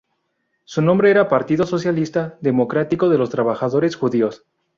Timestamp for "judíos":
3.95-4.41